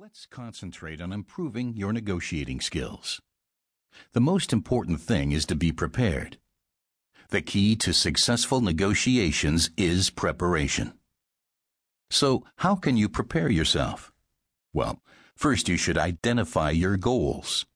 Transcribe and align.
Let's 0.00 0.26
concentrate 0.26 1.00
on 1.00 1.12
improving 1.12 1.74
your 1.74 1.92
negotiating 1.92 2.60
skills. 2.60 3.20
The 4.12 4.20
most 4.20 4.52
important 4.52 5.00
thing 5.00 5.32
is 5.32 5.44
to 5.46 5.56
be 5.56 5.72
prepared. 5.72 6.38
The 7.30 7.42
key 7.42 7.74
to 7.78 7.92
successful 7.92 8.60
negotiations 8.60 9.70
is 9.76 10.10
preparation. 10.10 10.92
So, 12.10 12.44
how 12.58 12.76
can 12.76 12.96
you 12.96 13.08
prepare 13.08 13.48
yourself? 13.48 14.12
Well, 14.72 15.02
first 15.34 15.68
you 15.68 15.76
should 15.76 15.98
identify 15.98 16.70
your 16.70 16.96
goals. 16.96 17.66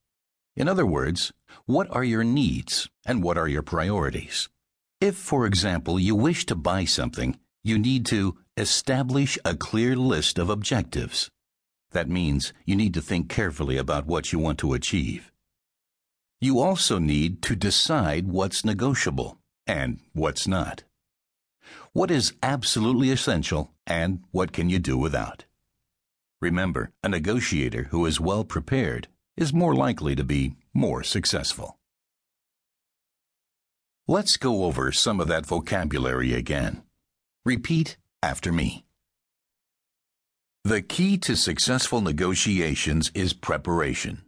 In 0.54 0.68
other 0.68 0.86
words, 0.86 1.32
what 1.66 1.89
are 1.91 2.04
your 2.04 2.23
needs 2.23 2.89
and 3.04 3.25
what 3.25 3.36
are 3.36 3.48
your 3.48 3.62
priorities? 3.62 4.48
If, 5.00 5.16
for 5.16 5.45
example, 5.45 5.98
you 5.98 6.14
wish 6.14 6.46
to 6.46 6.54
buy 6.54 6.84
something, 6.84 7.41
you 7.64 7.80
need 7.80 8.07
to 8.07 8.39
establish 8.57 9.41
a 9.45 9.57
clear 9.57 9.96
list 9.96 10.39
of 10.39 10.50
objectives. 10.50 11.29
That 11.93 12.09
means 12.09 12.52
you 12.64 12.74
need 12.74 12.95
to 12.95 13.02
think 13.02 13.29
carefully 13.29 13.77
about 13.77 14.06
what 14.06 14.33
you 14.33 14.38
want 14.38 14.59
to 14.59 14.73
achieve. 14.73 15.30
You 16.41 16.59
also 16.59 16.98
need 16.98 17.42
to 17.42 17.55
decide 17.55 18.27
what's 18.27 18.64
negotiable 18.64 19.38
and 19.66 20.00
what's 20.12 20.48
not. 20.48 20.84
What 21.92 22.10
is 22.10 22.33
absolutely 22.42 23.10
essential 23.10 23.70
and 23.86 24.24
what 24.30 24.52
can 24.52 24.69
you 24.69 24.78
do 24.78 24.97
without? 24.98 25.45
Remember, 26.41 26.91
a 27.02 27.09
negotiator 27.09 27.84
who 27.84 28.05
is 28.06 28.19
well 28.19 28.45
prepared 28.45 29.09
is 29.36 29.52
more 29.52 29.74
likely 29.74 30.16
to 30.16 30.24
be 30.24 30.56
more 30.74 31.02
successful. 31.02 31.78
Let's 34.09 34.36
go 34.36 34.64
over 34.64 34.91
some 34.91 35.20
of 35.20 35.28
that 35.28 35.47
vocabulary 35.47 36.34
again. 36.34 36.83
Repeat 37.45 37.97
after 38.22 38.50
me. 38.50 38.84
The 40.65 40.80
key 40.80 41.19
to 41.19 41.34
successful 41.34 42.01
negotiations 42.01 43.11
is 43.15 43.33
preparation. 43.33 44.23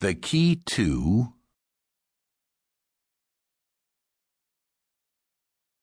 The 0.00 0.12
key 0.12 0.56
to 0.66 1.32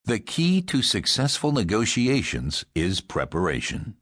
The 0.06 0.20
key 0.20 0.62
to 0.64 0.84
successful 0.84 1.52
negotiations 1.52 2.66
is 2.76 3.02
preparation. 3.02 3.96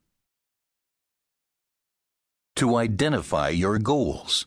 To 2.56 2.76
identify 2.76 3.48
your 3.48 3.78
goals. 3.78 4.46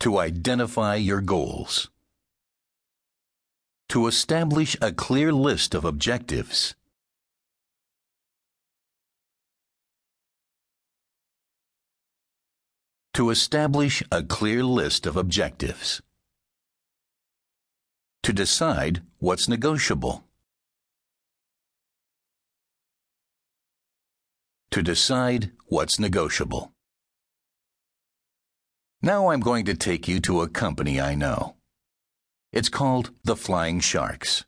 To 0.00 0.18
identify 0.18 0.96
your 0.96 1.22
goals 1.22 1.88
to 3.96 4.06
establish 4.06 4.76
a 4.82 4.92
clear 4.92 5.32
list 5.32 5.74
of 5.74 5.82
objectives. 5.82 6.74
To 13.14 13.30
establish 13.30 14.02
a 14.12 14.22
clear 14.22 14.62
list 14.62 15.06
of 15.06 15.16
objectives. 15.16 16.02
To 18.24 18.34
decide 18.34 19.00
what's 19.16 19.48
negotiable. 19.48 20.24
To 24.72 24.82
decide 24.82 25.52
what's 25.68 25.98
negotiable. 25.98 26.74
Now 29.00 29.28
I'm 29.30 29.40
going 29.40 29.64
to 29.64 29.74
take 29.74 30.06
you 30.06 30.20
to 30.20 30.42
a 30.42 30.48
company 30.50 31.00
I 31.00 31.14
know. 31.14 31.55
It's 32.56 32.70
called 32.70 33.10
the 33.22 33.36
Flying 33.36 33.80
Sharks. 33.80 34.46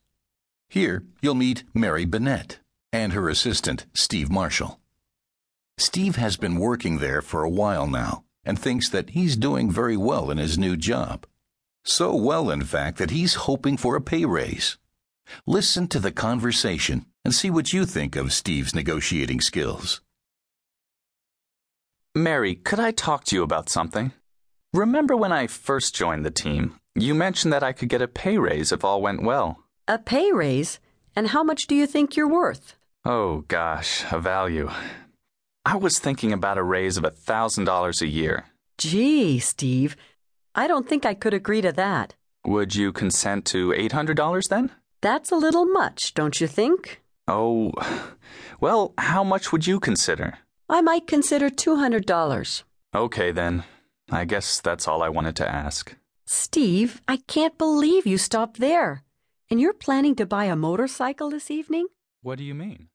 Here, 0.70 1.04
you'll 1.20 1.34
meet 1.34 1.64
Mary 1.74 2.06
Bennett 2.06 2.58
and 2.90 3.12
her 3.12 3.28
assistant, 3.28 3.84
Steve 3.92 4.30
Marshall. 4.30 4.80
Steve 5.76 6.16
has 6.16 6.38
been 6.38 6.58
working 6.58 7.00
there 7.00 7.20
for 7.20 7.42
a 7.42 7.50
while 7.50 7.86
now 7.86 8.24
and 8.44 8.58
thinks 8.58 8.88
that 8.88 9.10
he's 9.10 9.36
doing 9.36 9.70
very 9.70 9.98
well 9.98 10.30
in 10.30 10.38
his 10.38 10.56
new 10.56 10.74
job. 10.74 11.26
So 11.84 12.16
well, 12.16 12.48
in 12.50 12.62
fact, 12.62 12.96
that 12.96 13.10
he's 13.10 13.44
hoping 13.44 13.76
for 13.76 13.94
a 13.94 14.00
pay 14.00 14.24
raise. 14.24 14.78
Listen 15.44 15.86
to 15.88 16.00
the 16.00 16.10
conversation 16.10 17.04
and 17.26 17.34
see 17.34 17.50
what 17.50 17.74
you 17.74 17.84
think 17.84 18.16
of 18.16 18.32
Steve's 18.32 18.74
negotiating 18.74 19.42
skills. 19.42 20.00
Mary, 22.14 22.54
could 22.54 22.80
I 22.80 22.90
talk 22.90 23.24
to 23.24 23.36
you 23.36 23.42
about 23.42 23.68
something? 23.68 24.12
Remember 24.72 25.14
when 25.14 25.30
I 25.30 25.46
first 25.46 25.94
joined 25.94 26.24
the 26.24 26.30
team, 26.30 26.80
you 27.02 27.14
mentioned 27.14 27.52
that 27.52 27.62
I 27.62 27.72
could 27.72 27.88
get 27.88 28.02
a 28.02 28.08
pay 28.08 28.38
raise 28.38 28.72
if 28.72 28.84
all 28.84 29.00
went 29.02 29.22
well. 29.22 29.64
A 29.86 29.98
pay 29.98 30.32
raise? 30.32 30.80
And 31.16 31.28
how 31.28 31.42
much 31.42 31.66
do 31.66 31.74
you 31.74 31.86
think 31.86 32.16
you're 32.16 32.28
worth? 32.28 32.74
Oh, 33.04 33.44
gosh, 33.48 34.04
a 34.10 34.18
value. 34.18 34.70
I 35.64 35.76
was 35.76 35.98
thinking 35.98 36.32
about 36.32 36.58
a 36.58 36.62
raise 36.62 36.96
of 36.96 37.04
a 37.04 37.10
$1,000 37.10 38.02
a 38.02 38.06
year. 38.06 38.44
Gee, 38.78 39.38
Steve, 39.38 39.96
I 40.54 40.66
don't 40.66 40.88
think 40.88 41.04
I 41.04 41.14
could 41.14 41.34
agree 41.34 41.60
to 41.60 41.72
that. 41.72 42.14
Would 42.46 42.74
you 42.74 42.92
consent 42.92 43.44
to 43.46 43.70
$800 43.70 44.48
then? 44.48 44.70
That's 45.00 45.30
a 45.32 45.36
little 45.36 45.66
much, 45.66 46.14
don't 46.14 46.40
you 46.40 46.46
think? 46.46 47.02
Oh, 47.26 47.72
well, 48.60 48.94
how 48.98 49.22
much 49.24 49.52
would 49.52 49.66
you 49.66 49.78
consider? 49.80 50.38
I 50.68 50.80
might 50.80 51.06
consider 51.06 51.50
$200. 51.50 52.62
Okay, 52.94 53.32
then. 53.32 53.64
I 54.10 54.24
guess 54.24 54.60
that's 54.60 54.88
all 54.88 55.02
I 55.02 55.10
wanted 55.10 55.36
to 55.36 55.48
ask. 55.48 55.94
Steve, 56.30 57.00
I 57.08 57.16
can't 57.26 57.56
believe 57.56 58.06
you 58.06 58.18
stopped 58.18 58.60
there. 58.60 59.02
And 59.50 59.62
you're 59.62 59.72
planning 59.72 60.14
to 60.16 60.26
buy 60.26 60.44
a 60.44 60.56
motorcycle 60.56 61.30
this 61.30 61.50
evening? 61.50 61.86
What 62.20 62.36
do 62.36 62.44
you 62.44 62.54
mean? 62.54 62.88